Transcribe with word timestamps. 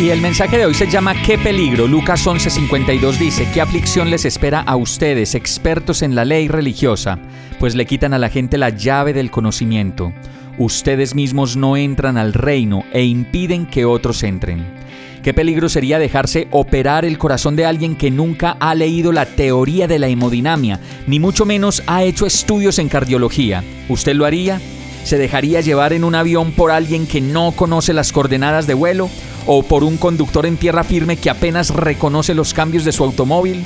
Y 0.00 0.10
el 0.10 0.20
mensaje 0.20 0.58
de 0.58 0.66
hoy 0.66 0.74
se 0.74 0.90
llama 0.90 1.14
¿Qué 1.22 1.38
peligro? 1.38 1.86
Lucas 1.86 2.26
11:52 2.26 3.16
dice, 3.16 3.48
¿qué 3.54 3.60
aflicción 3.60 4.10
les 4.10 4.24
espera 4.24 4.60
a 4.60 4.74
ustedes, 4.74 5.36
expertos 5.36 6.02
en 6.02 6.16
la 6.16 6.24
ley 6.24 6.48
religiosa? 6.48 7.20
Pues 7.60 7.76
le 7.76 7.86
quitan 7.86 8.12
a 8.12 8.18
la 8.18 8.28
gente 8.28 8.58
la 8.58 8.70
llave 8.70 9.12
del 9.12 9.30
conocimiento. 9.30 10.12
Ustedes 10.58 11.14
mismos 11.14 11.56
no 11.56 11.76
entran 11.76 12.18
al 12.18 12.32
reino 12.32 12.84
e 12.92 13.04
impiden 13.04 13.66
que 13.66 13.84
otros 13.84 14.24
entren. 14.24 14.64
¿Qué 15.22 15.32
peligro 15.32 15.68
sería 15.68 16.00
dejarse 16.00 16.48
operar 16.50 17.04
el 17.04 17.16
corazón 17.16 17.54
de 17.54 17.64
alguien 17.64 17.94
que 17.94 18.10
nunca 18.10 18.56
ha 18.58 18.74
leído 18.74 19.12
la 19.12 19.26
teoría 19.26 19.86
de 19.86 20.00
la 20.00 20.08
hemodinamia, 20.08 20.80
ni 21.06 21.20
mucho 21.20 21.46
menos 21.46 21.84
ha 21.86 22.02
hecho 22.02 22.26
estudios 22.26 22.80
en 22.80 22.88
cardiología? 22.88 23.62
¿Usted 23.88 24.14
lo 24.16 24.26
haría? 24.26 24.60
¿Se 25.04 25.18
dejaría 25.18 25.60
llevar 25.60 25.92
en 25.92 26.02
un 26.02 26.16
avión 26.16 26.50
por 26.50 26.72
alguien 26.72 27.06
que 27.06 27.20
no 27.20 27.52
conoce 27.52 27.92
las 27.92 28.12
coordenadas 28.12 28.66
de 28.66 28.74
vuelo? 28.74 29.08
¿O 29.46 29.62
por 29.62 29.84
un 29.84 29.98
conductor 29.98 30.46
en 30.46 30.56
tierra 30.56 30.84
firme 30.84 31.16
que 31.16 31.28
apenas 31.28 31.70
reconoce 31.70 32.34
los 32.34 32.54
cambios 32.54 32.84
de 32.84 32.92
su 32.92 33.04
automóvil? 33.04 33.62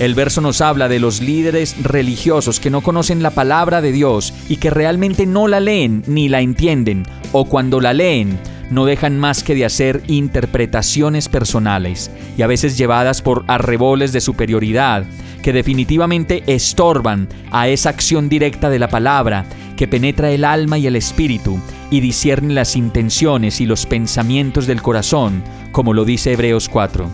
El 0.00 0.14
verso 0.14 0.40
nos 0.40 0.60
habla 0.60 0.88
de 0.88 0.98
los 0.98 1.20
líderes 1.20 1.76
religiosos 1.82 2.58
que 2.58 2.70
no 2.70 2.80
conocen 2.80 3.22
la 3.22 3.30
palabra 3.30 3.80
de 3.80 3.92
Dios 3.92 4.34
y 4.48 4.56
que 4.56 4.70
realmente 4.70 5.26
no 5.26 5.46
la 5.46 5.60
leen 5.60 6.02
ni 6.06 6.28
la 6.28 6.40
entienden, 6.40 7.04
o 7.32 7.44
cuando 7.44 7.80
la 7.80 7.92
leen, 7.92 8.40
no 8.70 8.86
dejan 8.86 9.18
más 9.18 9.44
que 9.44 9.54
de 9.54 9.64
hacer 9.64 10.02
interpretaciones 10.06 11.28
personales 11.28 12.10
y 12.36 12.42
a 12.42 12.46
veces 12.46 12.78
llevadas 12.78 13.20
por 13.20 13.44
arreboles 13.46 14.12
de 14.12 14.20
superioridad 14.20 15.04
que 15.42 15.52
definitivamente 15.52 16.42
estorban 16.46 17.28
a 17.50 17.68
esa 17.68 17.90
acción 17.90 18.28
directa 18.28 18.70
de 18.70 18.78
la 18.78 18.88
palabra 18.88 19.44
que 19.76 19.88
penetra 19.88 20.30
el 20.30 20.44
alma 20.44 20.78
y 20.78 20.86
el 20.86 20.96
espíritu 20.96 21.60
y 21.90 22.00
discierne 22.00 22.54
las 22.54 22.76
intenciones 22.76 23.60
y 23.60 23.66
los 23.66 23.86
pensamientos 23.86 24.66
del 24.66 24.82
corazón, 24.82 25.42
como 25.72 25.92
lo 25.92 26.04
dice 26.04 26.32
Hebreos 26.32 26.68
4. 26.68 27.08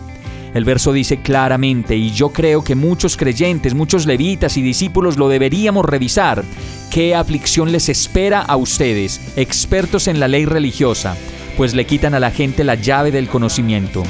El 0.53 0.65
verso 0.65 0.93
dice 0.93 1.17
claramente, 1.17 1.95
y 1.95 2.11
yo 2.11 2.29
creo 2.29 2.63
que 2.63 2.75
muchos 2.75 3.17
creyentes, 3.17 3.73
muchos 3.73 4.05
levitas 4.05 4.57
y 4.57 4.61
discípulos 4.61 5.17
lo 5.17 5.29
deberíamos 5.29 5.85
revisar, 5.85 6.43
qué 6.91 7.15
aflicción 7.15 7.71
les 7.71 7.89
espera 7.89 8.41
a 8.41 8.55
ustedes, 8.55 9.33
expertos 9.35 10.07
en 10.07 10.19
la 10.19 10.27
ley 10.27 10.45
religiosa, 10.45 11.15
pues 11.57 11.73
le 11.73 11.85
quitan 11.85 12.13
a 12.13 12.19
la 12.19 12.31
gente 12.31 12.63
la 12.63 12.75
llave 12.75 13.11
del 13.11 13.27
conocimiento. 13.27 14.03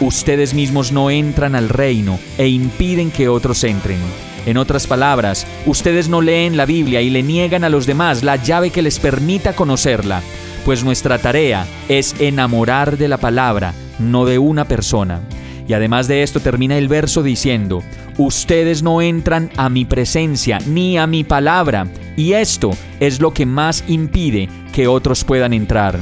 Ustedes 0.00 0.54
mismos 0.54 0.92
no 0.92 1.10
entran 1.10 1.54
al 1.54 1.68
reino 1.68 2.18
e 2.38 2.48
impiden 2.48 3.10
que 3.10 3.28
otros 3.28 3.64
entren. 3.64 3.98
En 4.46 4.56
otras 4.56 4.86
palabras, 4.86 5.46
ustedes 5.66 6.08
no 6.08 6.20
leen 6.20 6.56
la 6.56 6.64
Biblia 6.66 7.02
y 7.02 7.10
le 7.10 7.22
niegan 7.22 7.64
a 7.64 7.68
los 7.68 7.86
demás 7.86 8.22
la 8.22 8.36
llave 8.36 8.70
que 8.70 8.82
les 8.82 8.98
permita 8.98 9.54
conocerla, 9.54 10.22
pues 10.64 10.82
nuestra 10.82 11.18
tarea 11.18 11.66
es 11.88 12.14
enamorar 12.18 12.96
de 12.96 13.08
la 13.08 13.18
palabra, 13.18 13.74
no 13.98 14.24
de 14.24 14.38
una 14.38 14.64
persona. 14.64 15.20
Y 15.68 15.72
además 15.74 16.08
de 16.08 16.22
esto 16.22 16.40
termina 16.40 16.76
el 16.78 16.88
verso 16.88 17.22
diciendo, 17.22 17.82
ustedes 18.18 18.82
no 18.82 19.02
entran 19.02 19.50
a 19.56 19.68
mi 19.68 19.84
presencia 19.84 20.58
ni 20.66 20.98
a 20.98 21.06
mi 21.06 21.22
palabra, 21.22 21.86
y 22.16 22.32
esto 22.32 22.70
es 22.98 23.20
lo 23.20 23.32
que 23.32 23.46
más 23.46 23.84
impide 23.86 24.48
que 24.72 24.88
otros 24.88 25.22
puedan 25.22 25.52
entrar. 25.52 25.98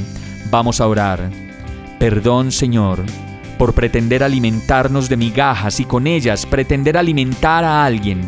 Vamos 0.49 0.81
a 0.81 0.87
orar. 0.87 1.29
Perdón, 1.99 2.51
Señor 2.51 3.03
por 3.59 3.73
pretender 3.73 4.23
alimentarnos 4.23 5.09
de 5.09 5.17
migajas 5.17 5.81
y 5.81 5.85
con 5.85 6.07
ellas 6.07 6.45
pretender 6.45 6.97
alimentar 6.97 7.65
a 7.65 7.85
alguien. 7.85 8.21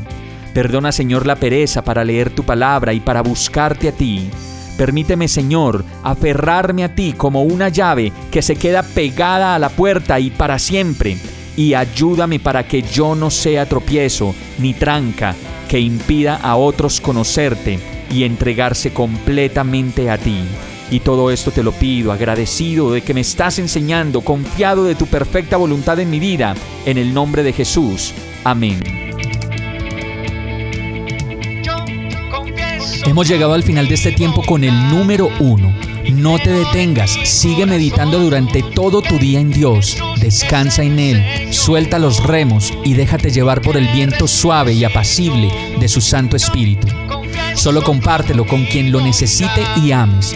Perdona, 0.53 0.91
Señor, 0.91 1.25
la 1.25 1.37
pereza 1.37 1.83
para 1.83 2.03
leer 2.03 2.29
tu 2.29 2.43
palabra 2.43 2.93
y 2.93 2.99
para 2.99 3.21
buscarte 3.21 3.87
a 3.87 3.93
ti. 3.93 4.29
Permíteme, 4.77 5.29
Señor, 5.29 5.85
aferrarme 6.03 6.83
a 6.83 6.93
ti 6.93 7.13
como 7.15 7.43
una 7.43 7.69
llave 7.69 8.11
que 8.29 8.41
se 8.41 8.57
queda 8.57 8.83
pegada 8.83 9.55
a 9.55 9.59
la 9.59 9.69
puerta 9.69 10.19
y 10.19 10.31
para 10.31 10.59
siempre. 10.59 11.17
Y 11.55 11.75
ayúdame 11.75 12.39
para 12.39 12.67
que 12.67 12.81
yo 12.81 13.15
no 13.15 13.29
sea 13.29 13.65
tropiezo 13.65 14.35
ni 14.59 14.73
tranca 14.73 15.33
que 15.69 15.79
impida 15.79 16.35
a 16.35 16.57
otros 16.57 16.99
conocerte 16.99 17.79
y 18.09 18.25
entregarse 18.25 18.91
completamente 18.91 20.09
a 20.09 20.17
ti. 20.17 20.43
Y 20.91 20.99
todo 20.99 21.31
esto 21.31 21.51
te 21.51 21.63
lo 21.63 21.71
pido, 21.71 22.11
agradecido 22.11 22.91
de 22.91 23.01
que 23.01 23.13
me 23.13 23.21
estás 23.21 23.57
enseñando, 23.59 24.19
confiado 24.21 24.83
de 24.83 24.93
tu 24.93 25.07
perfecta 25.07 25.55
voluntad 25.55 25.97
en 26.01 26.09
mi 26.09 26.19
vida, 26.19 26.53
en 26.85 26.97
el 26.97 27.13
nombre 27.13 27.43
de 27.43 27.53
Jesús. 27.53 28.13
Amén. 28.43 28.81
Hemos 33.05 33.27
llegado 33.29 33.53
al 33.53 33.63
final 33.63 33.87
de 33.87 33.95
este 33.95 34.11
tiempo 34.11 34.43
con 34.43 34.65
el 34.65 34.89
número 34.89 35.29
uno. 35.39 35.73
No 36.13 36.37
te 36.39 36.49
detengas, 36.49 37.11
sigue 37.23 37.65
meditando 37.65 38.19
durante 38.19 38.61
todo 38.61 39.01
tu 39.01 39.17
día 39.17 39.39
en 39.39 39.49
Dios, 39.49 39.97
descansa 40.19 40.83
en 40.83 40.99
Él, 40.99 41.53
suelta 41.53 41.99
los 41.99 42.21
remos 42.21 42.73
y 42.83 42.95
déjate 42.95 43.29
llevar 43.29 43.61
por 43.61 43.77
el 43.77 43.87
viento 43.87 44.27
suave 44.27 44.73
y 44.73 44.83
apacible 44.83 45.49
de 45.79 45.87
su 45.87 46.01
Santo 46.01 46.35
Espíritu. 46.35 46.87
Solo 47.55 47.81
compártelo 47.81 48.45
con 48.45 48.65
quien 48.65 48.91
lo 48.91 48.99
necesite 48.99 49.63
y 49.81 49.91
ames 49.93 50.35